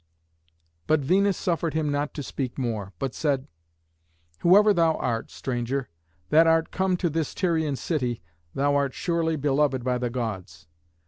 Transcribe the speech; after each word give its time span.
But 0.87 1.01
Venus 1.01 1.37
suffered 1.37 1.75
him 1.75 1.91
not 1.91 2.15
to 2.15 2.23
speak 2.23 2.57
more, 2.57 2.91
but 2.97 3.13
said, 3.13 3.47
"Whoever 4.39 4.73
thou 4.73 4.95
art, 4.95 5.29
stranger, 5.29 5.89
that 6.29 6.47
art 6.47 6.71
come 6.71 6.97
to 6.97 7.07
this 7.07 7.35
Tyrian 7.35 7.75
city, 7.75 8.23
thou 8.55 8.73
art 8.75 8.95
surely 8.95 9.35
beloved 9.35 9.83
by 9.83 9.99
the 9.99 10.09
Gods. 10.09 10.65